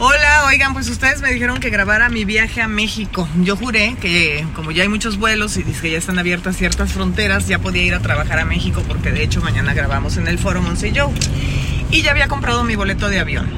Hola, 0.00 0.44
oigan, 0.46 0.74
pues 0.74 0.88
ustedes 0.90 1.20
me 1.22 1.32
dijeron 1.32 1.58
que 1.58 1.70
grabara 1.70 2.08
mi 2.08 2.24
viaje 2.24 2.62
a 2.62 2.68
México. 2.68 3.28
Yo 3.42 3.56
juré 3.56 3.96
que 4.00 4.46
como 4.54 4.70
ya 4.70 4.84
hay 4.84 4.88
muchos 4.88 5.18
vuelos 5.18 5.56
y 5.56 5.64
dice 5.64 5.82
que 5.82 5.90
ya 5.90 5.98
están 5.98 6.20
abiertas 6.20 6.56
ciertas 6.56 6.92
fronteras, 6.92 7.48
ya 7.48 7.58
podía 7.58 7.82
ir 7.82 7.94
a 7.94 7.98
trabajar 7.98 8.38
a 8.38 8.44
México 8.44 8.80
porque 8.86 9.10
de 9.10 9.24
hecho 9.24 9.40
mañana 9.40 9.74
grabamos 9.74 10.16
en 10.16 10.28
el 10.28 10.38
Foro 10.38 10.62
Monsello. 10.62 11.10
Y 11.90 12.02
ya 12.02 12.12
había 12.12 12.28
comprado 12.28 12.62
mi 12.62 12.76
boleto 12.76 13.08
de 13.08 13.18
avión. 13.18 13.48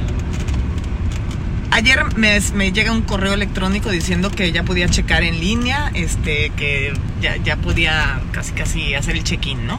Ayer 1.72 2.06
me, 2.16 2.72
llega 2.72 2.90
un 2.90 3.02
correo 3.02 3.34
electrónico 3.34 3.90
diciendo 3.90 4.30
que 4.30 4.50
ya 4.50 4.62
podía 4.62 4.88
checar 4.88 5.22
en 5.24 5.40
línea, 5.40 5.90
este, 5.92 6.52
que 6.56 6.94
ya, 7.20 7.36
ya 7.36 7.56
podía 7.56 8.22
casi 8.32 8.52
casi 8.52 8.94
hacer 8.94 9.14
el 9.16 9.24
check-in, 9.24 9.66
¿no? 9.66 9.78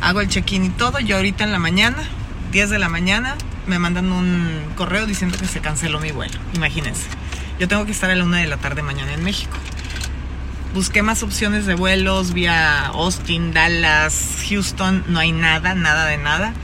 Hago 0.00 0.20
el 0.20 0.28
check-in 0.28 0.66
y 0.66 0.68
todo, 0.68 1.00
yo 1.00 1.16
ahorita 1.16 1.42
en 1.42 1.50
la 1.50 1.58
mañana, 1.58 1.98
10 2.56 2.70
de 2.70 2.78
la 2.78 2.88
mañana, 2.88 3.36
me 3.66 3.78
mandan 3.78 4.10
un 4.10 4.62
correo 4.76 5.04
diciendo 5.04 5.36
que 5.38 5.46
se 5.46 5.60
canceló 5.60 6.00
mi 6.00 6.10
vuelo. 6.10 6.32
Imagínense. 6.54 7.06
Yo 7.60 7.68
tengo 7.68 7.84
que 7.84 7.92
estar 7.92 8.08
a 8.08 8.14
la 8.14 8.24
una 8.24 8.38
de 8.38 8.46
la 8.46 8.56
tarde 8.56 8.80
mañana 8.80 9.12
en 9.12 9.22
México. 9.22 9.54
Busqué 10.72 11.02
más 11.02 11.22
opciones 11.22 11.66
de 11.66 11.74
vuelos 11.74 12.32
vía 12.32 12.86
Austin, 12.86 13.52
Dallas, 13.52 14.38
Houston. 14.48 15.04
No 15.06 15.18
hay 15.18 15.32
nada, 15.32 15.74
nada 15.74 16.06
de 16.06 16.16
nada. 16.16 16.54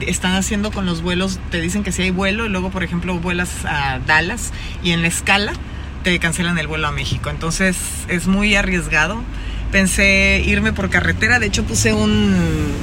Están 0.00 0.34
haciendo 0.34 0.70
con 0.70 0.84
los 0.84 1.00
vuelos, 1.00 1.40
te 1.50 1.62
dicen 1.62 1.82
que 1.82 1.92
sí 1.92 2.02
hay 2.02 2.10
vuelo 2.10 2.44
y 2.44 2.50
luego, 2.50 2.68
por 2.68 2.84
ejemplo, 2.84 3.18
vuelas 3.18 3.64
a 3.64 4.00
Dallas 4.00 4.52
y 4.82 4.90
en 4.90 5.00
la 5.00 5.08
escala 5.08 5.54
te 6.02 6.18
cancelan 6.18 6.58
el 6.58 6.66
vuelo 6.66 6.88
a 6.88 6.92
México. 6.92 7.30
Entonces 7.30 7.78
es 8.08 8.26
muy 8.26 8.54
arriesgado 8.54 9.22
pensé 9.70 10.42
irme 10.44 10.72
por 10.72 10.90
carretera. 10.90 11.38
De 11.38 11.46
hecho, 11.46 11.64
puse 11.64 11.92
un, 11.92 12.34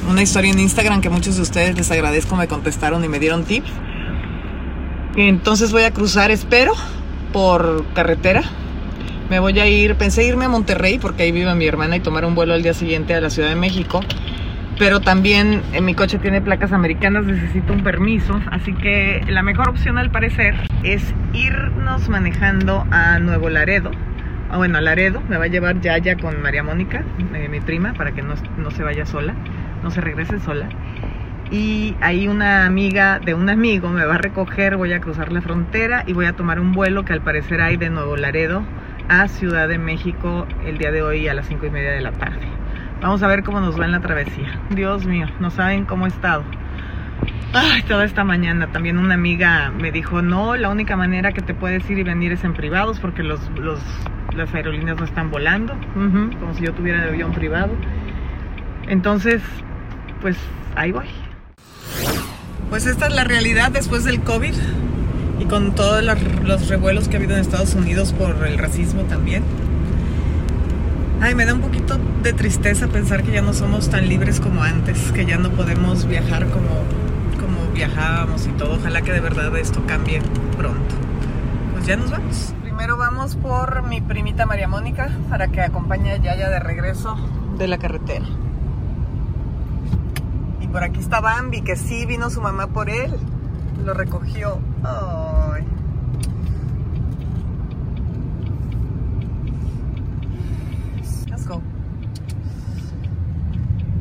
una 0.08 0.22
historia 0.22 0.50
en 0.50 0.58
Instagram 0.58 1.00
que 1.00 1.08
muchos 1.08 1.36
de 1.36 1.42
ustedes 1.42 1.76
les 1.76 1.90
agradezco, 1.90 2.36
me 2.36 2.48
contestaron 2.48 3.04
y 3.04 3.08
me 3.08 3.18
dieron 3.18 3.44
tips. 3.44 3.70
Entonces 5.16 5.72
voy 5.72 5.84
a 5.84 5.90
cruzar, 5.92 6.30
espero, 6.30 6.72
por 7.32 7.84
carretera. 7.94 8.42
Me 9.30 9.40
voy 9.40 9.58
a 9.58 9.66
ir, 9.66 9.96
pensé 9.96 10.24
irme 10.24 10.44
a 10.44 10.48
Monterrey 10.48 10.98
porque 10.98 11.24
ahí 11.24 11.32
vive 11.32 11.52
mi 11.54 11.66
hermana 11.66 11.96
y 11.96 12.00
tomar 12.00 12.24
un 12.24 12.34
vuelo 12.34 12.54
al 12.54 12.62
día 12.62 12.74
siguiente 12.74 13.14
a 13.14 13.20
la 13.20 13.30
Ciudad 13.30 13.48
de 13.48 13.56
México. 13.56 14.00
Pero 14.78 15.00
también 15.00 15.62
en 15.72 15.84
mi 15.86 15.94
coche 15.94 16.18
tiene 16.18 16.42
placas 16.42 16.70
americanas, 16.72 17.24
necesito 17.24 17.72
un 17.72 17.82
permiso. 17.82 18.38
Así 18.50 18.74
que 18.74 19.22
la 19.26 19.42
mejor 19.42 19.70
opción 19.70 19.96
al 19.96 20.10
parecer 20.10 20.54
es 20.84 21.02
irnos 21.32 22.08
manejando 22.10 22.86
a 22.90 23.18
Nuevo 23.18 23.48
Laredo 23.48 23.90
Ah, 24.48 24.58
bueno, 24.58 24.78
a 24.78 24.80
Laredo, 24.80 25.20
me 25.28 25.36
va 25.36 25.44
a 25.44 25.48
llevar 25.48 25.80
Yaya 25.80 26.16
con 26.16 26.40
María 26.40 26.62
Mónica, 26.62 27.02
eh, 27.34 27.48
mi 27.48 27.60
prima, 27.60 27.94
para 27.94 28.12
que 28.12 28.22
no, 28.22 28.34
no, 28.56 28.70
se 28.70 28.84
vaya 28.84 29.04
sola, 29.04 29.34
no 29.82 29.90
se 29.90 30.00
regrese 30.00 30.38
sola. 30.38 30.68
Y 31.50 31.96
ahí 32.00 32.28
una 32.28 32.64
amiga 32.64 33.18
de 33.18 33.34
un 33.34 33.48
amigo 33.48 33.88
me 33.88 34.04
va 34.04 34.14
a 34.14 34.18
recoger, 34.18 34.76
voy 34.76 34.92
a 34.92 35.00
cruzar 35.00 35.32
la 35.32 35.40
frontera 35.40 36.04
y 36.06 36.12
voy 36.12 36.26
a 36.26 36.32
tomar 36.34 36.60
un 36.60 36.72
vuelo 36.72 37.04
que 37.04 37.12
al 37.12 37.22
parecer 37.22 37.60
hay 37.60 37.76
de 37.76 37.90
Nuevo 37.90 38.16
Laredo 38.16 38.62
a 39.08 39.28
Ciudad 39.28 39.68
de 39.68 39.78
México 39.78 40.46
el 40.64 40.78
día 40.78 40.90
de 40.90 41.02
hoy 41.02 41.28
a 41.28 41.34
las 41.34 41.46
cinco 41.46 41.66
y 41.66 41.70
media 41.70 41.90
de 41.90 42.00
la 42.00 42.12
tarde. 42.12 42.46
Vamos 43.00 43.22
a 43.22 43.28
ver 43.28 43.42
cómo 43.42 43.60
nos 43.60 43.78
va 43.78 43.84
en 43.84 43.92
la 43.92 44.00
travesía. 44.00 44.60
Dios 44.70 45.06
mío, 45.06 45.26
no 45.40 45.50
saben 45.50 45.84
cómo 45.84 46.06
he 46.06 46.08
estado. 46.08 46.44
Ay, 47.52 47.82
toda 47.82 48.04
esta 48.04 48.24
mañana 48.24 48.68
también 48.68 48.98
una 48.98 49.14
amiga 49.14 49.70
me 49.70 49.92
dijo, 49.92 50.22
no, 50.22 50.56
la 50.56 50.68
única 50.68 50.96
manera 50.96 51.32
que 51.32 51.42
te 51.42 51.54
puedes 51.54 51.88
ir 51.90 51.98
y 51.98 52.02
venir 52.02 52.32
es 52.32 52.44
en 52.44 52.54
privados 52.54 52.98
porque 53.00 53.22
los, 53.22 53.40
los 53.58 53.80
las 54.36 54.54
aerolíneas 54.54 54.98
no 54.98 55.04
están 55.04 55.30
volando, 55.30 55.74
como 55.94 56.54
si 56.54 56.64
yo 56.64 56.72
tuviera 56.72 57.02
el 57.02 57.08
avión 57.08 57.32
privado. 57.32 57.72
Entonces, 58.88 59.42
pues 60.20 60.36
ahí 60.76 60.92
voy. 60.92 61.06
Pues 62.70 62.86
esta 62.86 63.06
es 63.06 63.14
la 63.14 63.24
realidad 63.24 63.70
después 63.70 64.04
del 64.04 64.20
COVID 64.20 64.54
y 65.38 65.44
con 65.44 65.74
todos 65.74 66.02
los 66.02 66.68
revuelos 66.68 67.08
que 67.08 67.16
ha 67.16 67.18
habido 67.18 67.34
en 67.34 67.40
Estados 67.40 67.74
Unidos 67.74 68.12
por 68.12 68.46
el 68.46 68.58
racismo 68.58 69.02
también. 69.02 69.42
Ay, 71.20 71.34
me 71.34 71.46
da 71.46 71.54
un 71.54 71.60
poquito 71.60 71.98
de 72.22 72.32
tristeza 72.32 72.88
pensar 72.88 73.22
que 73.22 73.32
ya 73.32 73.42
no 73.42 73.54
somos 73.54 73.88
tan 73.88 74.08
libres 74.08 74.40
como 74.40 74.62
antes, 74.62 75.12
que 75.12 75.24
ya 75.24 75.38
no 75.38 75.50
podemos 75.50 76.06
viajar 76.06 76.46
como, 76.48 76.84
como 77.40 77.72
viajábamos 77.72 78.46
y 78.46 78.50
todo. 78.50 78.74
Ojalá 78.74 79.00
que 79.00 79.12
de 79.12 79.20
verdad 79.20 79.56
esto 79.56 79.82
cambie 79.86 80.20
pronto. 80.56 80.94
Pues 81.72 81.86
ya 81.86 81.96
nos 81.96 82.10
vamos 82.10 82.52
primero 82.76 82.98
vamos 82.98 83.36
por 83.36 83.84
mi 83.84 84.02
primita 84.02 84.44
María 84.44 84.68
Mónica 84.68 85.08
para 85.30 85.48
que 85.48 85.62
acompañe 85.62 86.12
a 86.12 86.16
Yaya 86.18 86.50
de 86.50 86.60
regreso 86.60 87.16
de 87.56 87.68
la 87.68 87.78
carretera. 87.78 88.26
Y 90.60 90.66
por 90.66 90.84
aquí 90.84 91.00
está 91.00 91.22
Bambi, 91.22 91.62
que 91.62 91.76
sí 91.76 92.04
vino 92.04 92.28
su 92.28 92.42
mamá 92.42 92.66
por 92.66 92.90
él. 92.90 93.16
Lo 93.82 93.94
recogió. 93.94 94.58
Ay. 94.84 95.64
Let's 101.30 101.48
go. 101.48 101.62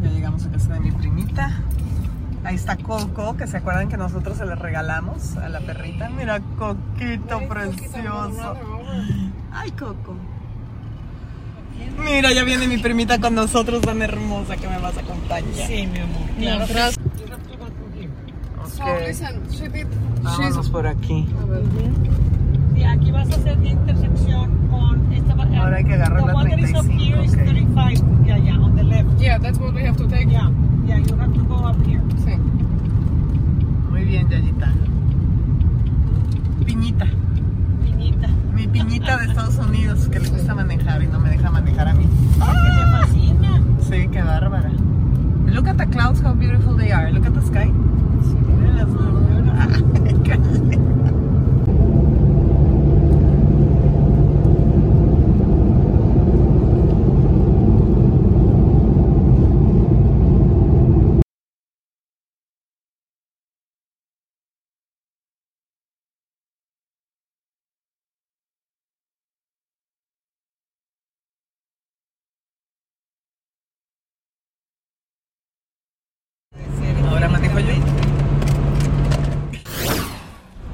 Ya 0.04 0.10
llegamos 0.10 0.46
a 0.46 0.52
casa 0.52 0.74
de 0.74 0.80
mi 0.82 0.92
primita. 0.92 1.65
Ahí 2.46 2.56
está 2.56 2.78
Coco, 2.78 3.36
que 3.36 3.48
se 3.48 3.58
acuerdan 3.58 3.90
que 3.90 3.98
nosotros 3.98 4.38
se 4.38 4.46
le 4.46 4.56
regalamos 4.56 5.36
a 5.38 5.50
la 5.50 5.60
perrita. 5.62 6.10
Mira, 6.10 6.40
Coquito 6.58 7.40
precioso. 7.50 8.56
Ay, 9.52 9.72
Coco. 9.72 10.16
Mira, 11.98 12.32
ya 12.34 12.44
viene 12.44 12.68
mi 12.68 12.78
primita 12.78 13.20
con 13.20 13.36
nosotros, 13.36 13.82
tan 13.82 14.02
hermosa 14.02 14.58
que 14.58 14.68
me 14.68 14.78
vas 14.78 14.96
a 14.98 15.02
acompañar. 15.02 15.68
Sí, 15.68 15.88
mi 15.88 16.00
amor. 16.00 16.30
Claro. 16.38 16.66
Gracias. 16.70 17.00
Okay. 18.76 19.86
Vámonos 20.22 20.70
por 20.70 20.86
aquí. 20.86 21.28
Sí, 22.76 22.84
aquí 22.84 23.12
vas 23.12 23.32
a 23.32 23.36
hacer 23.36 23.66
intersección 23.66 24.68
con 24.70 25.14
esta. 25.14 25.34
Ahora 25.34 25.78
hay 25.78 25.86
que 25.86 25.94
agarrar 25.94 26.26
la 26.26 26.42
35. 26.42 26.80
Okay. 26.80 27.30
35. 27.30 28.26
Yeah, 28.26 28.38
yeah, 28.38 28.58
on 28.58 28.76
the 28.76 28.84
left. 28.84 29.20
Yeah, 29.20 29.40
that's 29.40 29.58
what 29.58 29.74
we 29.74 29.82
have 29.84 29.98
to 29.98 30.08
take. 30.08 30.30
Yeah, 30.30 30.52
yeah, 30.86 30.98
you 30.98 31.16
have 31.16 31.34
to 31.34 31.44
go 31.44 31.56
up 31.56 31.78
here. 31.86 32.02
Sí. 34.06 34.12
Muy 34.12 34.18
bien, 34.18 34.30
Yayita. 34.30 34.72
Piñita. 36.64 37.06
Piñita. 37.84 38.28
Mi 38.54 38.68
piñita 38.68 39.18
de 39.18 39.26
Estados 39.26 39.58
Unidos 39.58 40.08
que 40.10 40.20
le 40.20 40.30
gusta 40.30 40.54
manejar 40.54 41.02
y 41.02 41.08
no 41.08 41.20
me 41.20 41.30
deja 41.30 41.50
manejar 41.50 41.88
a 41.88 41.94
mí. 41.96 42.06
Que 42.06 42.40
te 42.40 42.92
fascina. 42.92 43.62
Sí, 43.90 44.08
qué 44.12 44.22
bárbara. 44.22 44.70
Look 45.48 45.68
at 45.68 45.78
the 45.78 45.88
clouds, 45.88 46.22
how 46.22 46.34
beautiful 46.34 46.76
they 46.78 46.92
are. 46.92 47.12
Look 47.12 47.26
at 47.26 47.34
the 47.34 47.42
sky. 47.42 47.72
Las 48.76 48.88
nubes. 48.90 50.22
Qué 50.24 50.36
lindo. 50.36 50.86
Ahora 77.10 77.28
manejo 77.30 77.60
yo. 77.60 77.74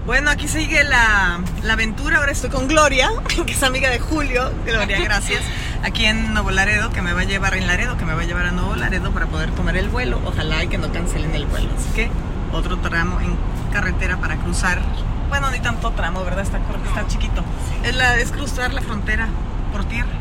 Bueno, 0.06 0.21
aquí 0.32 0.48
sigue 0.48 0.84
la, 0.84 1.42
la, 1.64 1.74
aventura. 1.74 2.18
Ahora 2.18 2.32
estoy 2.32 2.50
con 2.50 2.68
Gloria, 2.68 3.10
que 3.46 3.52
es 3.52 3.64
amiga 3.64 3.90
de 3.90 4.00
Julio. 4.00 4.52
Gloria, 4.66 5.00
gracias. 5.04 5.44
Aquí 5.84 6.06
en 6.06 6.34
Nuevo 6.34 6.52
Laredo, 6.52 6.90
que 6.92 7.02
me 7.02 7.14
va 7.14 7.22
a 7.22 7.26
llevar 7.26 7.54
en 7.56 7.68
Laredo, 7.68 7.98
que 7.98 8.06
me 8.06 8.14
va 8.14 8.22
a 8.22 8.26
llevar 8.26 8.46
a 8.46 8.52
Nuevo 8.52 8.76
Laredo 8.76 9.12
para 9.12 9.28
poder 9.28 9.52
tomar 9.52 9.76
el 9.76 9.90
vuelo. 9.90 10.22
Ojalá 10.26 10.64
y 10.64 10.68
que 10.68 10.78
no 10.78 10.92
cancelen 10.92 11.36
el 11.36 11.46
vuelo. 11.46 11.70
Así 11.78 11.90
que 11.94 12.10
otro 12.54 12.78
tramo 12.78 13.20
en 13.20 13.36
carretera 13.72 14.18
para 14.18 14.38
cruzar. 14.38 14.82
Bueno, 15.30 15.52
ni 15.52 15.60
tanto 15.60 15.92
tramo, 15.92 16.24
¿verdad? 16.24 16.44
Está, 16.44 16.60
está 16.60 17.08
chiquito. 17.08 17.44
Es, 17.84 17.96
la, 17.96 18.18
es 18.18 18.32
cruzar 18.32 18.74
la 18.74 18.82
frontera 18.82 19.28
por 19.72 19.86
tierra. 19.86 20.12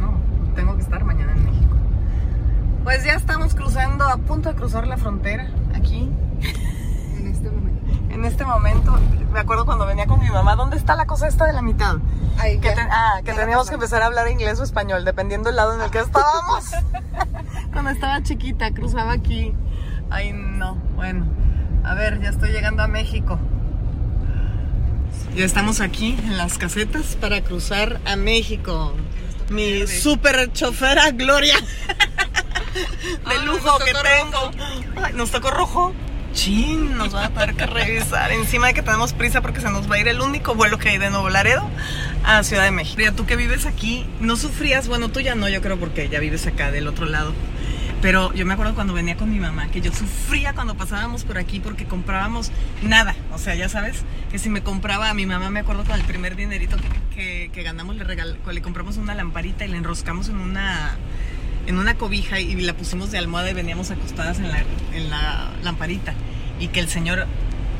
No, 0.00 0.18
tengo 0.54 0.76
que 0.76 0.82
estar 0.82 1.04
mañana 1.04 1.32
en 1.32 1.44
México. 1.44 1.76
Pues 2.84 3.04
ya 3.04 3.14
estamos 3.14 3.54
cruzando, 3.54 4.04
a 4.04 4.16
punto 4.18 4.50
de 4.50 4.54
cruzar 4.54 4.86
la 4.86 4.96
frontera, 4.96 5.48
aquí. 5.74 6.08
En 8.16 8.24
este 8.24 8.46
momento. 8.46 8.96
En 8.96 9.02
momento, 9.04 9.30
me 9.32 9.40
acuerdo 9.40 9.66
cuando 9.66 9.84
venía 9.84 10.06
con 10.06 10.18
mi 10.20 10.30
mamá, 10.30 10.56
¿dónde 10.56 10.78
está 10.78 10.96
la 10.96 11.04
cosa 11.06 11.28
esta 11.28 11.44
de 11.44 11.52
la 11.52 11.60
mitad? 11.60 11.96
Ahí, 12.38 12.58
que 12.58 12.70
ten- 12.70 12.88
ah, 12.90 13.20
que 13.22 13.34
teníamos 13.34 13.68
que 13.68 13.74
empezar 13.74 14.00
a 14.00 14.06
hablar 14.06 14.26
inglés 14.28 14.58
o 14.58 14.62
español, 14.62 15.04
dependiendo 15.04 15.50
del 15.50 15.56
lado 15.56 15.74
en 15.74 15.82
el 15.82 15.90
que 15.90 15.98
estábamos. 15.98 16.64
cuando 17.72 17.90
estaba 17.90 18.22
chiquita, 18.22 18.72
cruzaba 18.72 19.12
aquí. 19.12 19.54
Ay, 20.08 20.32
no, 20.32 20.76
bueno. 20.94 21.26
A 21.84 21.92
ver, 21.92 22.18
ya 22.22 22.30
estoy 22.30 22.52
llegando 22.52 22.82
a 22.82 22.88
México. 22.88 23.38
Ya 25.34 25.44
estamos 25.44 25.82
aquí 25.82 26.18
en 26.24 26.38
las 26.38 26.56
casetas 26.56 27.16
para 27.16 27.42
cruzar 27.42 28.00
a 28.06 28.16
México. 28.16 28.94
Mi 29.50 29.86
super 29.86 30.50
chofera 30.52 31.10
Gloria. 31.10 31.56
De 32.74 33.34
Ah, 33.38 33.44
lujo 33.44 33.78
que 33.78 33.92
tengo. 33.92 34.50
Ay, 35.02 35.12
nos 35.12 35.30
tocó 35.30 35.50
rojo. 35.50 35.92
Chin, 36.36 36.96
nos 36.98 37.12
van 37.12 37.24
a 37.24 37.30
tener 37.30 37.54
que 37.56 37.66
revisar. 37.66 38.30
Encima 38.30 38.66
de 38.68 38.74
que 38.74 38.82
tenemos 38.82 39.12
prisa 39.14 39.40
porque 39.40 39.60
se 39.60 39.70
nos 39.70 39.90
va 39.90 39.94
a 39.96 39.98
ir 39.98 40.06
el 40.08 40.20
único 40.20 40.54
vuelo 40.54 40.78
que 40.78 40.90
hay 40.90 40.98
de 40.98 41.08
Nuevo 41.10 41.30
Laredo 41.30 41.68
a 42.24 42.42
Ciudad 42.44 42.64
de 42.64 42.70
México. 42.70 42.96
Mira, 42.98 43.12
tú 43.12 43.24
que 43.26 43.36
vives 43.36 43.64
aquí, 43.66 44.06
no 44.20 44.36
sufrías, 44.36 44.86
bueno, 44.86 45.08
tú 45.08 45.20
ya 45.20 45.34
no, 45.34 45.48
yo 45.48 45.62
creo 45.62 45.78
porque 45.78 46.08
ya 46.08 46.20
vives 46.20 46.46
acá 46.46 46.70
del 46.70 46.86
otro 46.88 47.06
lado. 47.06 47.32
Pero 48.02 48.32
yo 48.34 48.44
me 48.44 48.52
acuerdo 48.52 48.74
cuando 48.74 48.92
venía 48.92 49.16
con 49.16 49.30
mi 49.32 49.40
mamá, 49.40 49.68
que 49.68 49.80
yo 49.80 49.90
sufría 49.92 50.52
cuando 50.52 50.76
pasábamos 50.76 51.24
por 51.24 51.38
aquí 51.38 51.60
porque 51.60 51.86
comprábamos 51.86 52.52
nada. 52.82 53.16
O 53.32 53.38
sea, 53.38 53.54
ya 53.54 53.70
sabes, 53.70 54.02
que 54.30 54.38
si 54.38 54.50
me 54.50 54.62
compraba 54.62 55.08
a 55.08 55.14
mi 55.14 55.24
mamá, 55.24 55.48
me 55.48 55.60
acuerdo 55.60 55.84
con 55.84 55.98
el 55.98 56.04
primer 56.04 56.36
dinerito 56.36 56.76
que, 57.14 57.50
que- 57.52 57.62
ganamos, 57.62 57.96
le, 57.96 58.04
le 58.04 58.62
compramos 58.62 58.98
una 58.98 59.14
lamparita 59.14 59.64
y 59.64 59.68
la 59.68 59.78
enroscamos 59.78 60.28
en 60.28 60.36
una, 60.36 60.96
en 61.66 61.78
una 61.78 61.94
cobija 61.94 62.40
y 62.40 62.54
la 62.56 62.74
pusimos 62.74 63.10
de 63.10 63.18
almohada 63.18 63.50
y 63.50 63.54
veníamos 63.54 63.90
acostadas 63.90 64.38
en 64.38 64.48
la, 64.50 64.64
en 64.92 65.10
la 65.10 65.50
lamparita. 65.62 66.14
Y 66.58 66.68
que 66.68 66.80
el 66.80 66.88
señor 66.88 67.26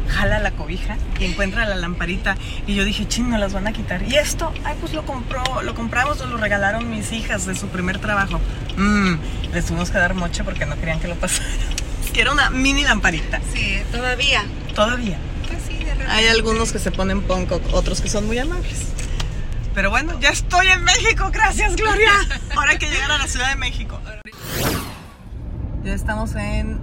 jala 0.09 0.39
la 0.39 0.53
cobija 0.53 0.97
y 1.19 1.25
encuentra 1.25 1.67
la 1.67 1.77
lamparita 1.77 2.37
y 2.67 2.75
yo 2.75 2.85
dije, 2.85 3.07
ching, 3.07 3.29
nos 3.29 3.41
las 3.41 3.53
van 3.53 3.67
a 3.67 3.73
quitar. 3.73 4.03
Y 4.03 4.17
esto, 4.17 4.53
ay, 4.65 4.77
pues 4.81 4.93
lo 4.93 5.05
compró, 5.05 5.43
lo 5.63 5.75
compramos, 5.75 6.19
nos 6.19 6.31
lo 6.31 6.37
regalaron 6.37 6.89
mis 6.91 7.13
hijas 7.13 7.47
de 7.47 7.55
su 7.55 7.69
primer 7.69 7.99
trabajo. 7.99 8.41
Mm, 8.77 9.15
les 9.53 9.67
tuvimos 9.67 9.91
que 9.91 9.99
dar 9.99 10.15
moche 10.15 10.45
porque 10.45 10.67
no 10.67 10.77
querían 10.77 11.01
que 11.01 11.09
lo 11.09 11.17
pasara. 11.17 11.49
Que 12.13 12.23
era 12.23 12.33
una 12.33 12.49
mini 12.49 12.83
lamparita. 12.83 13.43
Sí, 13.53 13.79
todavía. 13.93 14.43
Todavía. 14.75 15.19
Pues 15.49 15.59
sí, 15.69 15.77
de 15.77 15.91
repente. 15.91 16.11
Hay 16.11 16.29
algunos 16.29 16.73
que 16.73 16.79
se 16.79 16.91
ponen 16.91 17.21
punk, 17.21 17.53
otros 17.73 18.01
que 18.01 18.09
son 18.09 18.27
muy 18.27 18.39
amables. 18.39 18.87
Pero 19.77 19.91
bueno, 19.91 20.19
ya 20.21 20.31
estoy 20.31 20.69
en 20.69 20.83
México, 20.85 21.29
gracias 21.31 21.77
Gloria. 21.77 22.11
Ahora 22.57 22.71
hay 22.71 22.79
que 22.79 22.89
llegar 22.89 23.11
a 23.11 23.19
la 23.19 23.27
Ciudad 23.27 23.51
de 23.51 23.57
México. 23.57 24.01
Ya 25.85 25.93
estamos 25.93 26.35
en 26.35 26.81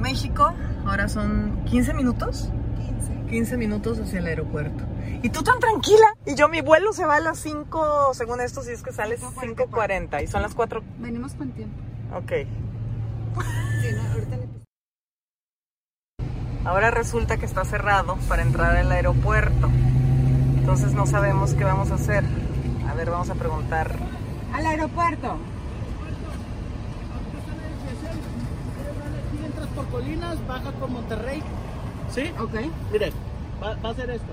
México, 0.00 0.54
ahora 0.86 1.08
son 1.08 1.64
15 1.64 1.92
minutos. 1.92 2.52
15. 3.00 3.30
15 3.30 3.56
minutos 3.56 3.98
hacia 3.98 4.20
el 4.20 4.26
aeropuerto. 4.28 4.84
Y 5.24 5.30
tú 5.30 5.42
tan 5.42 5.58
tranquila. 5.58 6.06
Y 6.24 6.36
yo, 6.36 6.48
mi 6.48 6.60
vuelo 6.60 6.92
se 6.92 7.04
va 7.04 7.16
a 7.16 7.20
las 7.20 7.40
5, 7.40 8.14
según 8.14 8.40
esto, 8.40 8.62
si 8.62 8.70
es 8.70 8.84
que 8.84 8.92
sale 8.92 9.18
5.40 9.18 10.22
y 10.22 10.28
son 10.28 10.42
las 10.42 10.54
4. 10.54 10.84
Venimos 10.98 11.34
con 11.34 11.50
tiempo. 11.50 11.74
Ok. 12.14 12.30
Sí, 13.82 13.88
no, 13.92 14.12
ahorita 14.12 14.36
le 14.36 14.48
Ahora 16.64 16.92
resulta 16.92 17.38
que 17.38 17.46
está 17.46 17.64
cerrado 17.64 18.18
para 18.28 18.42
entrar 18.42 18.76
al 18.76 18.92
aeropuerto. 18.92 19.68
Entonces 20.60 20.92
no 20.92 21.06
sabemos 21.06 21.54
qué 21.54 21.64
vamos 21.64 21.90
a 21.90 21.94
hacer. 21.94 22.22
A 22.88 22.94
ver, 22.94 23.10
vamos 23.10 23.30
a 23.30 23.34
preguntar. 23.34 23.90
Al 24.52 24.66
aeropuerto. 24.66 25.38
Entras 29.44 29.68
por 29.68 29.86
Colinas, 29.86 30.46
baja 30.46 30.70
por 30.72 30.90
Monterrey. 30.90 31.42
¿Sí? 32.10 32.30
Ok. 32.38 32.54
Mire, 32.92 33.10
va, 33.62 33.74
va 33.82 33.90
a 33.90 33.94
ser 33.94 34.10
esto. 34.10 34.32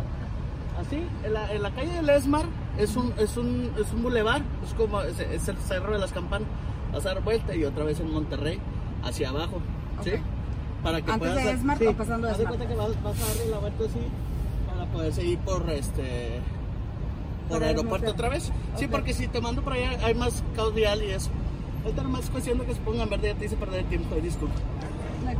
Así, 0.79 1.07
en 1.24 1.33
la, 1.33 1.51
en 1.51 1.63
la 1.63 1.71
calle 1.71 1.94
del 1.94 2.09
Esmar 2.09 2.45
es 2.77 2.97
un, 2.97 3.13
es 3.18 3.38
un, 3.38 3.71
es 3.79 3.91
un 3.94 4.03
bulevar, 4.03 4.41
es 4.63 4.74
como 4.74 5.01
es, 5.01 5.19
es 5.19 5.47
el 5.47 5.57
Cerro 5.57 5.94
de 5.94 6.00
las 6.00 6.12
Campanas. 6.12 6.47
Vas 6.94 7.06
a 7.06 7.15
dar 7.15 7.24
vuelta 7.24 7.56
y 7.56 7.63
otra 7.63 7.85
vez 7.85 8.00
en 8.01 8.12
Monterrey, 8.12 8.59
hacia 9.01 9.29
abajo. 9.29 9.59
¿Sí? 10.03 10.12
Para 10.83 11.01
que 11.01 11.09
¿Antes 11.09 11.29
puedas 11.31 11.45
de 11.45 11.51
Esmart 11.51 11.79
sí, 11.79 11.88
o 11.88 11.94
pasando 11.94 12.27
haz 12.27 12.38
de 12.38 12.44
Esmart? 12.44 12.57
cuenta 12.59 12.75
que 12.75 12.79
vas, 12.79 13.03
vas 13.03 13.21
a 13.24 13.27
darle 13.27 13.51
la 13.51 13.57
vuelta 13.59 13.83
así 13.85 14.00
poder 14.98 15.14
seguir 15.14 15.38
por 15.40 15.70
este 15.70 16.40
por 17.48 17.60
Por 17.60 17.64
el 17.64 17.70
aeropuerto 17.70 18.12
otra 18.12 18.30
vez. 18.30 18.52
Sí, 18.78 18.86
Ok. 18.86 18.92
porque 18.92 19.14
si 19.14 19.28
te 19.28 19.40
mando 19.40 19.62
por 19.62 19.74
allá 19.74 19.92
hay 20.06 20.14
más 20.16 20.44
caos 20.56 20.74
vial 20.74 21.02
y 21.04 21.12
eso. 21.12 21.30
Ahorita 21.84 22.02
nomás 22.04 22.24
es 22.26 22.30
cuestión 22.30 22.58
de 22.58 22.66
que 22.66 22.74
se 22.74 22.82
pongan 22.82 23.10
verde, 23.10 23.30
ya 23.34 23.36
te 23.40 23.46
hice 23.46 23.56
perder 23.56 23.82
el 23.82 23.86
tiempo, 23.86 24.16
disculpa. 24.16 24.56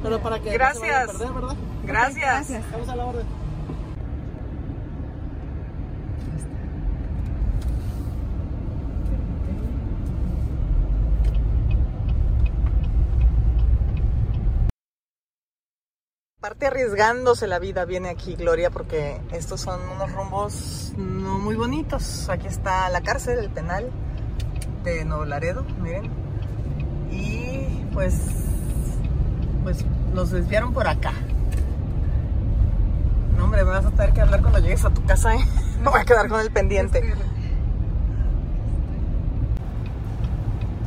Pero 0.04 0.20
para 0.22 0.40
que 0.40 0.46
no 0.46 0.52
se 0.52 0.58
vaya 0.58 0.68
a 0.68 0.74
Gracias. 1.06 1.08
perder, 1.18 1.34
¿verdad? 1.34 1.56
Gracias. 1.86 2.24
Gracias. 2.50 2.64
Vamos 2.72 2.90
a 2.90 2.96
la 2.96 3.06
orden. 3.06 3.26
Aparte 16.48 16.68
arriesgándose 16.68 17.46
la 17.46 17.60
vida 17.60 17.84
viene 17.84 18.08
aquí 18.08 18.36
Gloria 18.36 18.70
porque 18.70 19.20
estos 19.34 19.60
son 19.60 19.82
unos 19.94 20.10
rumbos 20.14 20.94
no 20.96 21.40
muy 21.40 21.56
bonitos. 21.56 22.30
Aquí 22.30 22.48
está 22.48 22.90
la 22.90 23.02
cárcel, 23.02 23.40
el 23.40 23.50
penal 23.50 23.92
de 24.86 25.04
Nuevo 25.04 25.26
Laredo, 25.26 25.66
miren. 25.82 26.10
Y 27.12 27.84
pues 27.92 28.14
pues 29.62 29.84
los 30.16 30.32
desviaron 30.32 30.72
por 30.72 30.88
acá. 30.88 31.12
No, 33.38 33.44
hombre, 33.44 33.66
me 33.66 33.72
vas 33.72 33.86
a 33.86 33.92
tener 33.92 34.14
que 34.14 34.22
hablar 34.22 34.40
cuando 34.40 34.60
llegues 34.60 34.86
a 34.86 34.90
tu 34.90 35.04
casa, 35.04 35.36
¿eh? 35.36 35.46
Me 35.84 35.90
voy 35.90 36.00
a 36.00 36.06
quedar 36.06 36.30
con 36.30 36.40
el 36.40 36.50
pendiente. 36.50 37.14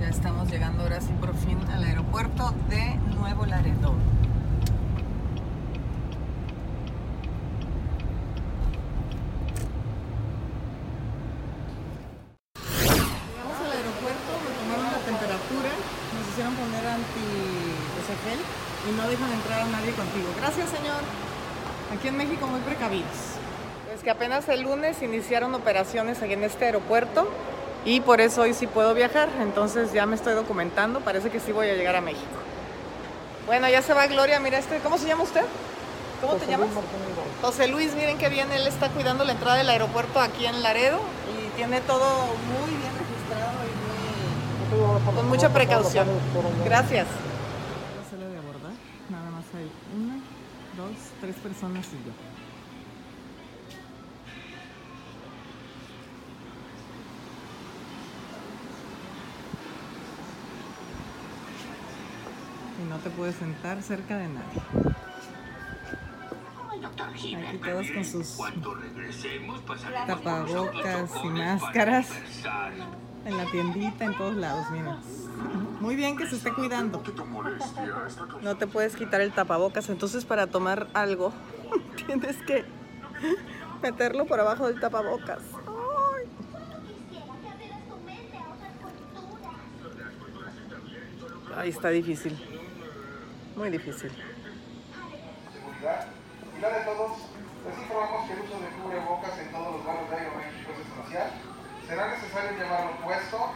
Ya 0.00 0.08
estamos 0.08 0.50
llegando 0.50 0.84
ahora 0.84 1.02
sí 1.02 1.12
por 1.20 1.34
fin 1.36 1.58
al 1.70 1.84
aeropuerto 1.84 2.54
de 2.70 2.94
Nuevo 3.14 3.44
Laredo. 3.44 3.94
Llegamos 12.80 13.56
al 13.60 13.72
aeropuerto, 13.72 14.30
me 14.40 14.50
tomaron 14.56 14.92
la 14.92 15.02
temperatura, 15.04 15.70
nos 16.14 16.28
hicieron 16.30 16.54
poner 16.54 16.86
anti 16.86 17.28
gel 18.24 18.40
y 18.40 18.96
no 18.96 19.06
dejan 19.08 19.32
entrar 19.32 19.60
a 19.60 19.68
nadie 19.68 19.92
contigo. 19.92 20.28
Gracias, 20.38 20.68
señor. 20.70 21.02
Aquí 21.96 22.08
en 22.08 22.16
México 22.16 22.46
muy 22.46 22.60
precavidos. 22.60 23.08
Pues 23.88 24.02
que 24.02 24.10
apenas 24.10 24.48
el 24.48 24.62
lunes 24.62 25.02
iniciaron 25.02 25.54
operaciones 25.54 26.22
aquí 26.22 26.32
en 26.34 26.44
este 26.44 26.66
aeropuerto 26.66 27.28
y 27.84 28.00
por 28.00 28.20
eso 28.20 28.42
hoy 28.42 28.54
sí 28.54 28.66
puedo 28.66 28.94
viajar. 28.94 29.28
Entonces 29.40 29.92
ya 29.92 30.06
me 30.06 30.14
estoy 30.16 30.34
documentando, 30.34 31.00
parece 31.00 31.30
que 31.30 31.40
sí 31.40 31.52
voy 31.52 31.68
a 31.68 31.74
llegar 31.74 31.96
a 31.96 32.00
México. 32.00 32.24
Bueno, 33.46 33.68
ya 33.68 33.82
se 33.82 33.92
va 33.94 34.06
Gloria, 34.06 34.38
mira 34.38 34.58
este, 34.58 34.78
¿cómo 34.78 34.96
se 34.98 35.06
llama 35.08 35.24
usted? 35.24 35.42
¿Cómo 36.20 36.34
te 36.34 36.46
llamas? 36.46 36.68
José 37.42 37.66
Luis, 37.66 37.94
miren 37.94 38.18
qué 38.18 38.28
bien, 38.28 38.52
él 38.52 38.66
está 38.66 38.90
cuidando 38.90 39.24
la 39.24 39.32
entrada 39.32 39.56
del 39.56 39.68
aeropuerto 39.70 40.20
aquí 40.20 40.44
en 40.46 40.62
Laredo 40.62 41.00
y 41.34 41.48
tiene 41.56 41.80
todo 41.80 42.26
muy 42.26 42.70
bien 42.76 42.92
registrado 42.96 43.58
y 43.64 43.72
muy- 45.10 45.16
con 45.16 45.28
mucha 45.28 45.48
precaución. 45.48 46.06
Gracias. 46.64 47.06
La 47.06 48.10
sala 48.10 48.28
de 48.30 48.38
abordar, 48.38 48.72
nada 49.08 49.30
más 49.30 49.44
hay 49.56 49.70
una, 49.96 50.14
dos, 50.76 50.96
tres 51.20 51.36
personas 51.36 51.86
y 51.88 51.96
yo. 52.06 52.12
Y 62.82 62.88
no 62.88 62.96
te 62.98 63.10
puedes 63.10 63.36
sentar 63.36 63.82
cerca 63.82 64.16
de 64.16 64.28
nadie. 64.28 64.62
Aquí 67.48 67.58
todos 67.58 67.90
con 67.90 68.04
sus 68.04 68.38
tapabocas 70.06 71.10
y 71.22 71.28
máscaras 71.28 72.08
en 73.26 73.36
la 73.36 73.44
tiendita, 73.46 74.04
en 74.06 74.16
todos 74.16 74.36
lados, 74.36 74.70
miren. 74.70 74.96
Muy 75.80 75.96
bien 75.96 76.16
que 76.16 76.26
se 76.26 76.36
esté 76.36 76.52
cuidando. 76.52 77.02
No 78.42 78.56
te 78.56 78.66
puedes 78.66 78.94
quitar 78.94 79.20
el 79.22 79.32
tapabocas, 79.32 79.88
entonces 79.88 80.24
para 80.26 80.46
tomar 80.46 80.88
algo 80.92 81.32
tienes 82.06 82.36
que 82.42 82.64
meterlo 83.82 84.26
por 84.26 84.40
abajo 84.40 84.66
del 84.66 84.78
tapabocas. 84.78 85.40
Ay. 85.66 86.28
Ahí 91.56 91.70
está 91.70 91.88
difícil. 91.88 92.38
Muy 93.56 93.70
difícil. 93.70 94.10
seguridad. 95.52 96.06
Y 96.56 96.60
la 96.60 96.68
de 96.68 96.84
todos, 96.84 97.12
les 97.66 97.78
informamos 97.78 98.26
que 98.26 98.32
el 98.34 98.40
uso 98.40 98.60
de 98.60 98.68
cubrebocas 98.82 99.38
en 99.38 99.50
todos 99.50 99.72
los 99.76 99.84
vuelos 99.84 100.10
de 100.10 100.16
Aeroméxico 100.16 100.72
es 100.72 100.78
esencial. 100.80 101.30
Será 101.86 102.08
necesario 102.10 102.50
llevarlo 102.52 102.96
puesto 103.02 103.50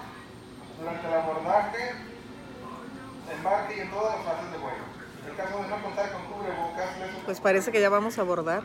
durante 0.79 1.07
el 1.07 1.15
abordaje, 1.15 1.93
embarque 3.45 3.77
y 3.77 3.81
en 3.81 3.91
todas 3.91 4.17
las 4.17 4.25
fases 4.25 4.51
de 4.53 4.59
vuelo. 4.59 4.85
En 5.29 5.35
caso 5.37 5.57
de 5.63 5.69
no 5.69 5.83
contar 5.83 6.13
con 6.13 6.23
cubrebocas, 6.25 6.89
Pues 7.27 7.41
parece 7.41 7.73
que 7.73 7.81
ya 7.81 7.89
vamos 7.91 8.19
a 8.19 8.21
abordar, 8.23 8.63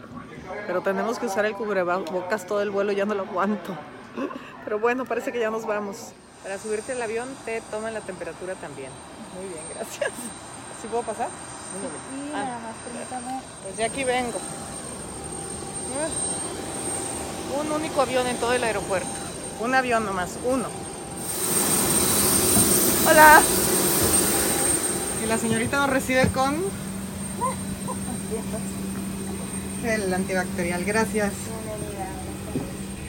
pero 0.68 0.82
tenemos 0.82 1.20
que 1.20 1.26
usar 1.26 1.46
el 1.46 1.54
cubrebocas 1.54 2.46
todo 2.46 2.62
el 2.62 2.70
vuelo, 2.70 2.92
ya 2.92 3.06
no 3.06 3.14
lo 3.14 3.24
aguanto. 3.24 3.78
Pero 4.66 4.80
bueno, 4.80 5.06
parece 5.06 5.32
que 5.32 5.40
ya 5.40 5.50
nos 5.50 5.66
vamos. 5.66 6.12
Para 6.44 6.58
subirte 6.58 6.92
al 6.92 7.02
avión 7.02 7.28
te 7.46 7.62
toman 7.72 7.94
la 7.94 8.02
temperatura 8.02 8.54
también. 8.56 8.92
Muy 9.36 9.48
bien, 9.48 9.64
gracias. 9.74 10.10
¿Sí 10.82 10.88
puedo 10.90 11.04
pasar? 11.04 11.28
Y 11.30 12.32
Ah. 12.36 12.44
nada 12.44 12.60
más 12.60 12.76
permítame. 12.84 13.42
Pues 13.64 13.78
ya 13.78 13.86
aquí 13.86 14.04
vengo. 14.04 14.40
Ah, 15.96 17.62
Un 17.62 17.72
único 17.72 18.02
avión 18.02 18.28
en 18.28 18.38
todo 18.38 18.54
el 18.54 18.64
aeropuerto. 18.64 19.08
Un 19.62 19.74
avión 19.76 20.06
nomás, 20.06 20.38
uno. 20.46 20.68
Hola. 23.10 23.42
La 25.30 25.38
señorita 25.38 25.78
nos 25.78 25.92
recibe 25.92 26.28
con 26.30 26.56
El 29.86 30.12
antibacterial, 30.12 30.84
gracias. 30.84 31.34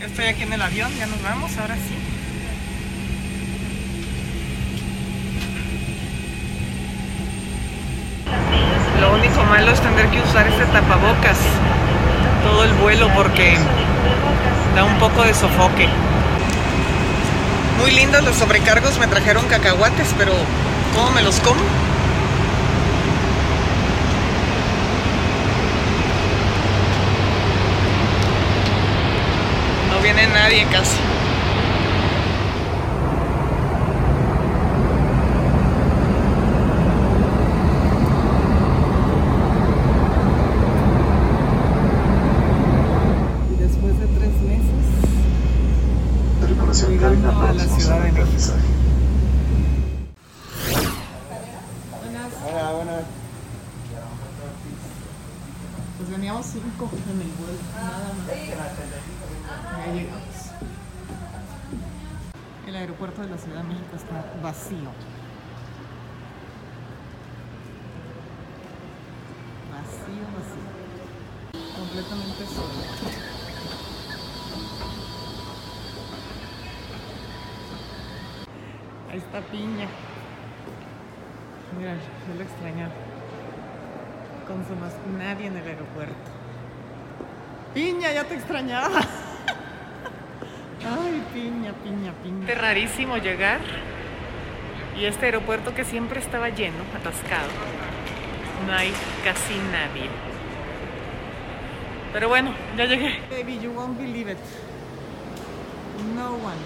Estoy 0.04 0.26
aquí 0.26 0.42
en 0.42 0.52
el 0.52 0.60
avión, 0.60 0.92
ya 0.98 1.06
nos 1.06 1.22
vamos, 1.22 1.50
ahora 1.56 1.76
sí. 1.76 1.96
Lo 9.00 9.14
único 9.14 9.42
malo 9.44 9.70
es 9.70 9.80
tener 9.80 10.06
que 10.10 10.20
usar 10.20 10.46
este 10.46 10.66
tapabocas 10.66 11.38
todo 12.44 12.64
el 12.64 12.74
vuelo 12.74 13.08
porque 13.14 13.56
da 14.76 14.84
un 14.84 14.98
poco 14.98 15.22
de 15.22 15.32
sofoque. 15.32 15.88
Muy 17.78 17.92
lindos 17.92 18.22
los 18.22 18.36
sobrecargos, 18.36 18.98
me 18.98 19.06
trajeron 19.06 19.46
cacahuates, 19.46 20.14
pero 20.18 20.34
¿cómo 20.94 21.12
me 21.12 21.22
los 21.22 21.40
como? 21.40 21.62
Nadie 30.28 30.64
casi. 30.70 30.96
Y 43.50 43.62
después 43.62 43.98
de 43.98 44.06
tres 44.06 44.34
meses, 44.42 44.86
Tripulación 46.42 47.04
a 47.04 47.52
la 47.52 47.64
Ciudad 47.64 48.00
de 48.02 48.08
aterrizaje. 48.10 48.80
pues 56.00 56.10
veníamos 56.10 56.46
cinco 56.46 56.90
en 56.94 57.20
el 57.20 57.28
vuelo, 57.36 57.60
nada 57.74 58.12
más. 58.16 58.99
Aeropuerto 63.00 63.22
de 63.22 63.30
la 63.30 63.38
Ciudad 63.38 63.62
de 63.62 63.68
México 63.68 63.96
está 63.96 64.24
vacío. 64.42 64.90
Vacío, 69.72 70.26
vacío. 70.36 71.76
Completamente 71.78 72.46
solo. 72.46 72.68
Ahí 79.10 79.18
está 79.18 79.40
Piña. 79.50 79.88
Mira, 81.78 81.94
yo 81.94 82.34
lo 82.36 82.42
extrañaba. 82.42 82.92
Con 84.46 84.66
su 84.66 85.16
nadie 85.16 85.46
en 85.46 85.56
el 85.56 85.66
aeropuerto. 85.66 86.30
Piña, 87.72 88.12
ya 88.12 88.24
te 88.24 88.34
extrañaba. 88.34 89.00
Ay, 90.84 91.22
piña, 91.34 91.72
piña, 91.84 92.12
piña. 92.22 92.50
Es 92.50 92.58
rarísimo 92.58 93.16
llegar. 93.18 93.60
Y 94.98 95.04
este 95.04 95.26
aeropuerto 95.26 95.74
que 95.74 95.84
siempre 95.84 96.20
estaba 96.20 96.48
lleno, 96.48 96.78
atascado. 96.96 97.48
No 98.66 98.72
hay 98.72 98.92
casi 99.24 99.54
nadie. 99.72 100.08
Pero 102.12 102.28
bueno, 102.28 102.52
ya 102.76 102.86
llegué. 102.86 103.20
Baby, 103.30 103.60
you 103.60 103.70
won't 103.72 103.98
believe 103.98 104.30
it. 104.30 104.38
No 106.14 106.32
one. 106.34 106.60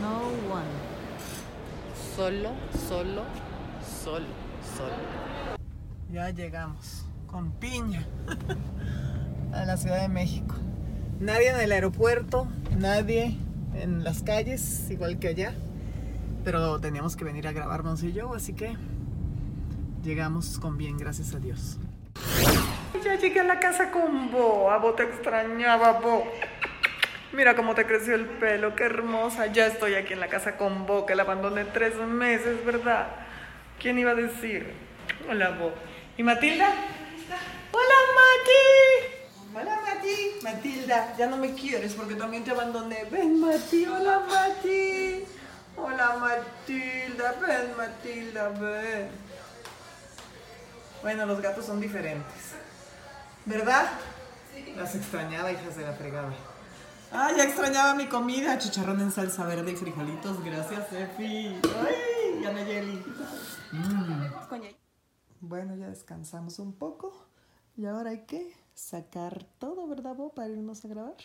No 0.00 0.28
one. 0.52 0.66
Solo, 2.16 2.52
solo, 2.88 3.22
solo, 4.02 4.26
solo. 4.76 5.56
Ya 6.10 6.30
llegamos 6.30 7.04
con 7.26 7.50
piña 7.52 8.06
a 9.52 9.64
la 9.66 9.76
Ciudad 9.76 10.00
de 10.00 10.08
México. 10.08 10.54
Nadie 11.20 11.48
en 11.48 11.60
el 11.60 11.72
aeropuerto, 11.72 12.46
nadie 12.76 13.36
en 13.74 14.04
las 14.04 14.22
calles, 14.22 14.90
igual 14.90 15.18
que 15.18 15.28
allá. 15.28 15.54
Pero 16.44 16.78
teníamos 16.80 17.16
que 17.16 17.24
venir 17.24 17.48
a 17.48 17.52
grabar 17.52 17.82
Monse 17.82 18.08
y 18.08 18.12
yo, 18.12 18.34
así 18.34 18.52
que 18.52 18.76
llegamos 20.04 20.58
con 20.58 20.76
bien, 20.76 20.98
gracias 20.98 21.34
a 21.34 21.38
Dios. 21.38 21.78
Ya 23.02 23.16
llegué 23.16 23.40
a 23.40 23.44
la 23.44 23.58
casa 23.58 23.90
con 23.90 24.30
Bo. 24.30 24.70
A 24.70 24.78
Bo 24.78 24.92
te 24.94 25.04
extrañaba, 25.04 25.92
Bo. 26.00 26.24
Mira 27.32 27.56
cómo 27.56 27.74
te 27.74 27.86
creció 27.86 28.14
el 28.14 28.26
pelo, 28.26 28.76
qué 28.76 28.84
hermosa. 28.84 29.46
Ya 29.46 29.66
estoy 29.66 29.94
aquí 29.94 30.12
en 30.12 30.20
la 30.20 30.28
casa 30.28 30.56
con 30.56 30.86
Bo, 30.86 31.06
que 31.06 31.14
la 31.14 31.22
abandoné 31.22 31.64
tres 31.64 31.96
meses, 31.96 32.64
¿verdad? 32.64 33.08
¿Quién 33.80 33.98
iba 33.98 34.12
a 34.12 34.14
decir? 34.14 34.72
Hola, 35.28 35.50
Bo. 35.50 35.72
¿Y 36.16 36.22
Matilda? 36.22 36.68
Hola, 37.72 37.94
Mati. 38.14 39.54
Hola, 39.54 39.80
Mati. 40.42 40.75
Ya 40.86 41.26
no 41.28 41.36
me 41.36 41.52
quieres 41.54 41.94
porque 41.94 42.14
también 42.14 42.44
te 42.44 42.52
abandoné. 42.52 43.04
Ven, 43.10 43.40
Mati. 43.40 43.86
Hola, 43.86 44.20
Mati. 44.20 45.24
Hola, 45.76 46.16
Matilda. 46.18 47.32
Ven, 47.40 47.76
Matilda, 47.76 48.48
ven. 48.50 49.08
Bueno, 51.02 51.26
los 51.26 51.40
gatos 51.40 51.66
son 51.66 51.80
diferentes. 51.80 52.54
¿Verdad? 53.44 53.90
Las 54.76 54.94
extrañaba, 54.94 55.52
hijas 55.52 55.76
de 55.76 55.82
la 55.82 55.92
fregada. 55.92 56.32
Ah, 57.12 57.30
ya 57.36 57.44
extrañaba 57.44 57.94
mi 57.94 58.06
comida. 58.06 58.58
Chicharrón 58.58 59.00
en 59.00 59.12
salsa 59.12 59.44
verde 59.44 59.72
y 59.72 59.76
frijolitos. 59.76 60.42
Gracias, 60.44 60.92
Efi. 60.92 61.60
Ay, 61.64 62.40
y 62.42 62.44
Anayeli. 62.44 63.04
Mm. 63.72 64.26
Bueno, 65.40 65.76
ya 65.76 65.88
descansamos 65.88 66.58
un 66.58 66.72
poco. 66.72 67.26
Y 67.76 67.86
ahora 67.86 68.10
hay 68.10 68.24
que 68.24 68.56
sacar 68.76 69.42
todo, 69.58 69.88
¿verdad, 69.88 70.14
Bo? 70.14 70.32
Para 70.32 70.50
irnos 70.50 70.84
a 70.84 70.88
grabar. 70.88 71.16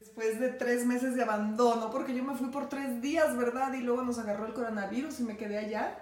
Después 0.00 0.38
de 0.38 0.50
tres 0.50 0.84
meses 0.84 1.14
de 1.14 1.22
abandono, 1.22 1.90
porque 1.90 2.14
yo 2.14 2.22
me 2.22 2.34
fui 2.34 2.48
por 2.48 2.68
tres 2.68 3.00
días, 3.00 3.36
¿verdad? 3.36 3.72
Y 3.72 3.80
luego 3.80 4.02
nos 4.02 4.18
agarró 4.18 4.46
el 4.46 4.52
coronavirus 4.52 5.20
y 5.20 5.22
me 5.22 5.36
quedé 5.36 5.58
allá. 5.58 5.98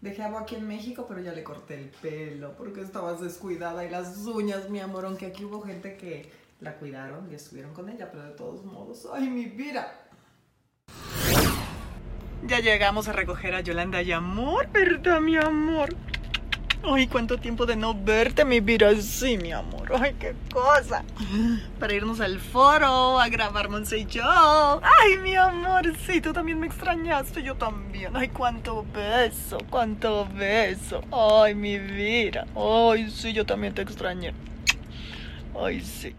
Dejé 0.00 0.22
a 0.22 0.30
Bo 0.30 0.38
aquí 0.38 0.56
en 0.56 0.68
México, 0.68 1.06
pero 1.08 1.20
ya 1.20 1.32
le 1.32 1.42
corté 1.42 1.74
el 1.74 1.88
pelo 1.88 2.56
porque 2.56 2.82
estabas 2.82 3.20
descuidada 3.20 3.84
y 3.84 3.90
las 3.90 4.18
uñas, 4.26 4.68
mi 4.68 4.80
amor, 4.80 5.06
aunque 5.06 5.26
aquí 5.26 5.44
hubo 5.44 5.60
gente 5.62 5.96
que 5.96 6.30
la 6.60 6.76
cuidaron 6.76 7.30
y 7.30 7.34
estuvieron 7.34 7.72
con 7.72 7.88
ella, 7.88 8.10
pero 8.10 8.24
de 8.24 8.32
todos 8.32 8.64
modos, 8.64 9.08
¡ay, 9.12 9.28
mi 9.28 9.46
vida! 9.46 9.92
Ya 12.46 12.60
llegamos 12.60 13.08
a 13.08 13.12
recoger 13.12 13.54
a 13.54 13.60
Yolanda 13.60 14.02
y 14.02 14.12
amor, 14.12 14.68
¿verdad, 14.70 15.20
mi 15.20 15.36
amor? 15.36 15.94
Ay, 16.82 17.06
cuánto 17.06 17.38
tiempo 17.38 17.66
de 17.66 17.76
no 17.76 17.94
verte, 17.94 18.44
mi 18.44 18.60
vida. 18.60 18.94
Sí, 19.00 19.36
mi 19.36 19.52
amor. 19.52 19.92
Ay, 20.00 20.14
qué 20.18 20.34
cosa. 20.52 21.04
Para 21.78 21.92
irnos 21.94 22.20
al 22.20 22.38
foro, 22.38 23.18
a 23.18 23.28
grabar 23.28 23.68
Monse 23.68 23.98
y 23.98 24.06
yo. 24.06 24.22
Ay, 24.24 25.18
mi 25.22 25.34
amor, 25.34 25.92
sí, 26.06 26.20
tú 26.20 26.32
también 26.32 26.60
me 26.60 26.66
extrañaste, 26.66 27.42
yo 27.42 27.56
también. 27.56 28.16
Ay, 28.16 28.28
cuánto 28.28 28.84
beso, 28.94 29.58
cuánto 29.70 30.28
beso. 30.34 31.02
Ay, 31.10 31.54
mi 31.54 31.78
vida. 31.78 32.46
Ay, 32.56 33.10
sí, 33.10 33.32
yo 33.32 33.44
también 33.44 33.74
te 33.74 33.82
extrañé. 33.82 34.32
Ay, 35.60 35.80
sí. 35.80 36.14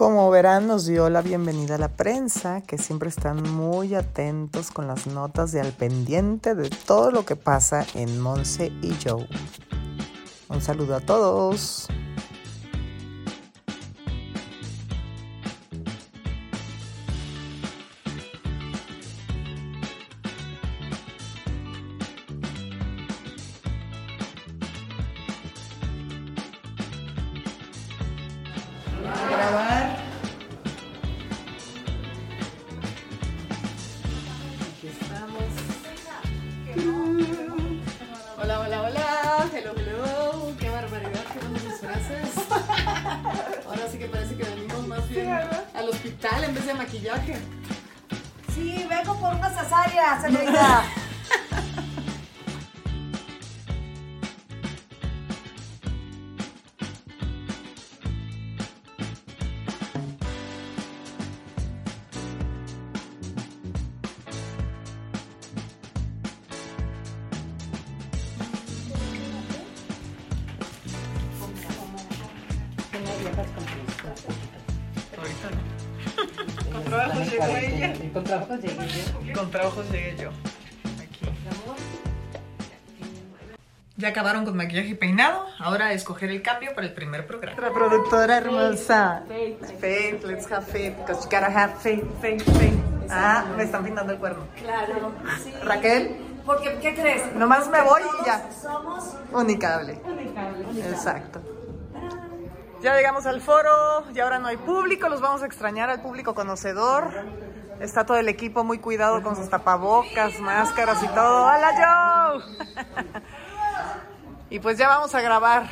Como 0.00 0.30
verán, 0.30 0.66
nos 0.66 0.86
dio 0.86 1.10
la 1.10 1.20
bienvenida 1.20 1.74
a 1.74 1.78
la 1.78 1.90
prensa, 1.90 2.62
que 2.62 2.78
siempre 2.78 3.10
están 3.10 3.42
muy 3.42 3.94
atentos 3.94 4.70
con 4.70 4.86
las 4.86 5.06
notas 5.06 5.52
de 5.52 5.60
al 5.60 5.72
pendiente 5.72 6.54
de 6.54 6.70
todo 6.70 7.10
lo 7.10 7.26
que 7.26 7.36
pasa 7.36 7.84
en 7.92 8.18
Monse 8.18 8.72
y 8.80 8.96
Joe. 9.04 9.28
Un 10.48 10.62
saludo 10.62 10.96
a 10.96 11.00
todos. 11.00 11.86
De 46.66 46.74
maquillaje. 46.74 47.38
Sí, 48.54 48.86
vengo 48.88 49.14
por 49.18 49.34
una 49.34 49.50
cesárea, 49.50 50.20
señorita. 50.20 50.84
Con 79.50 79.58
trabajos 79.58 79.90
llegué 79.90 80.16
yo. 80.16 80.28
Aquí. 81.02 81.26
Ya 83.96 84.08
acabaron 84.08 84.44
con 84.44 84.56
maquillaje 84.56 84.90
y 84.90 84.94
peinado. 84.94 85.44
Ahora 85.58 85.86
a 85.86 85.92
escoger 85.92 86.30
el 86.30 86.40
cambio 86.40 86.72
para 86.72 86.86
el 86.86 86.92
primer 86.94 87.26
programa. 87.26 87.60
Nuestra 87.60 87.74
productora 87.74 88.36
hermosa. 88.36 89.24
Faith, 89.80 90.22
let's 90.24 90.48
have 90.52 90.64
faith, 90.64 90.96
because 90.98 91.24
you 91.24 91.30
gotta 91.30 91.50
have 91.50 91.74
faith, 91.80 92.04
faith, 92.20 92.44
faith. 92.60 92.78
Ah, 93.10 93.44
me 93.56 93.64
están 93.64 93.82
pintando 93.82 94.12
el 94.12 94.20
cuerno. 94.20 94.44
Claro, 94.62 95.10
sí. 95.42 95.52
Raquel, 95.64 96.16
Porque, 96.46 96.78
¿qué 96.80 96.94
crees? 96.94 97.34
nomás 97.34 97.68
me 97.68 97.82
voy 97.82 98.02
y 98.22 98.26
ya. 98.26 98.48
Somos 98.52 99.16
Unicable. 99.32 100.00
Exacto. 100.76 101.40
Ya 102.82 102.94
llegamos 102.94 103.26
al 103.26 103.40
foro, 103.40 104.04
y 104.14 104.20
ahora 104.20 104.38
no 104.38 104.46
hay 104.46 104.58
público, 104.58 105.08
los 105.08 105.20
vamos 105.20 105.42
a 105.42 105.46
extrañar 105.46 105.90
al 105.90 106.00
público 106.00 106.36
conocedor. 106.36 107.10
Está 107.80 108.04
todo 108.04 108.18
el 108.18 108.28
equipo 108.28 108.62
muy 108.62 108.78
cuidado 108.78 109.22
con 109.22 109.36
sus 109.36 109.48
tapabocas, 109.48 110.38
máscaras 110.38 111.02
y 111.02 111.08
todo. 111.08 111.46
¡Hola, 111.46 111.72
Joe! 111.80 112.44
y 114.50 114.58
pues 114.58 114.76
ya 114.76 114.86
vamos 114.86 115.14
a 115.14 115.22
grabar. 115.22 115.62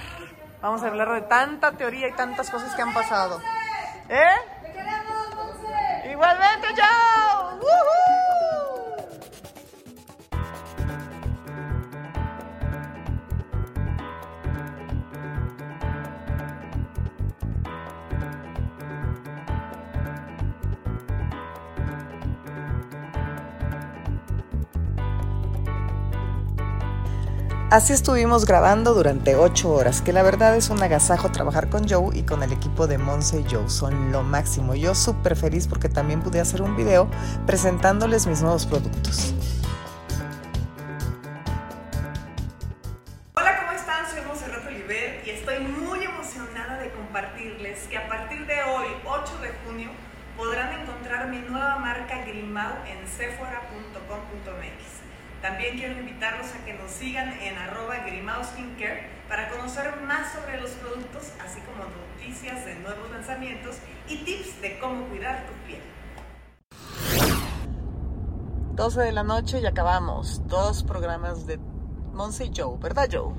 Vamos 0.62 0.82
a 0.82 0.86
hablar 0.86 1.12
de 1.12 1.20
tanta 1.22 1.72
teoría 1.72 2.08
y 2.08 2.12
tantas 2.12 2.50
cosas 2.50 2.74
que 2.74 2.80
han 2.80 2.94
pasado. 2.94 3.38
¿Eh? 4.08 4.36
Igualmente, 6.10 6.68
Joe. 6.68 7.58
¡Woohoo! 7.60 8.17
Así 27.70 27.92
estuvimos 27.92 28.46
grabando 28.46 28.94
durante 28.94 29.36
8 29.36 29.70
horas, 29.70 30.00
que 30.00 30.14
la 30.14 30.22
verdad 30.22 30.56
es 30.56 30.70
un 30.70 30.82
agasajo 30.82 31.30
trabajar 31.30 31.68
con 31.68 31.86
Joe 31.86 32.16
y 32.16 32.22
con 32.22 32.42
el 32.42 32.50
equipo 32.50 32.86
de 32.86 32.96
Monse 32.96 33.40
y 33.40 33.44
Joe, 33.44 33.68
son 33.68 34.10
lo 34.10 34.22
máximo. 34.22 34.74
Yo 34.74 34.94
súper 34.94 35.36
feliz 35.36 35.66
porque 35.66 35.90
también 35.90 36.22
pude 36.22 36.40
hacer 36.40 36.62
un 36.62 36.76
video 36.76 37.10
presentándoles 37.46 38.26
mis 38.26 38.40
nuevos 38.40 38.64
productos. 38.64 39.34
Invitarlos 56.28 56.54
a 56.54 56.64
que 56.64 56.74
nos 56.74 56.90
sigan 56.90 57.28
en 57.40 57.56
arroba 57.56 57.96
Grimau 58.06 58.42
Skincare 58.44 59.08
para 59.28 59.48
conocer 59.50 60.00
más 60.06 60.32
sobre 60.32 60.60
los 60.60 60.70
productos, 60.72 61.32
así 61.44 61.58
como 61.60 61.84
noticias 62.18 62.64
de 62.66 62.74
nuevos 62.76 63.10
lanzamientos 63.10 63.76
y 64.08 64.18
tips 64.24 64.60
de 64.60 64.78
cómo 64.78 65.04
cuidar 65.06 65.46
tu 65.46 65.52
piel. 65.66 65.80
12 68.74 69.00
de 69.00 69.12
la 69.12 69.22
noche 69.24 69.60
y 69.60 69.66
acabamos. 69.66 70.46
Dos 70.48 70.82
programas 70.84 71.46
de 71.46 71.58
Monse 72.12 72.44
y 72.46 72.52
Joe, 72.54 72.76
¿verdad 72.80 73.08
Joe? 73.10 73.32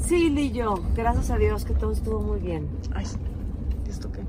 Sí, 0.00 0.30
Lillo, 0.30 0.74
gracias 0.94 1.30
a 1.30 1.36
Dios 1.38 1.64
que 1.64 1.74
todo 1.74 1.92
estuvo 1.92 2.20
muy 2.20 2.40
bien. 2.40 2.68
Ay, 2.94 3.06
¿y 3.86 3.90
esto 3.90 4.10
qué? 4.12 4.20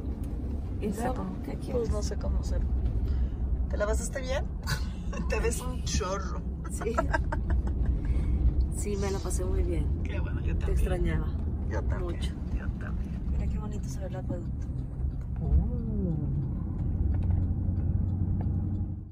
¿Y 0.81 0.87
No 0.89 1.13
cómo- 1.13 1.35
¿Qué 1.43 1.53
Pues 1.53 1.65
quieres? 1.65 1.89
no 1.89 2.01
sé 2.03 2.15
cómo 2.17 2.39
hacer. 2.39 2.61
¿Te 3.69 3.77
la 3.77 3.85
pasaste 3.85 4.21
bien? 4.21 4.45
Te 5.29 5.39
ves 5.39 5.59
un 5.61 5.83
chorro. 5.83 6.41
Sí. 6.71 6.95
Sí, 8.83 8.97
me 8.97 9.09
la 9.11 9.17
pasé 9.19 9.45
muy 9.45 9.63
bien. 9.63 9.85
Qué 10.03 10.19
bueno, 10.19 10.41
yo 10.41 10.47
Te 10.55 10.65
también. 10.65 10.77
extrañaba. 10.77 11.27
Yo 11.71 11.81
también. 11.83 12.01
mucho. 12.01 12.33
Yo 12.59 12.67
también. 12.79 13.21
Mira 13.31 13.47
qué 13.47 13.57
bonito 13.57 13.87
se 13.87 13.99
ve 14.01 14.07
el 14.07 14.15
acueducto. 14.17 14.67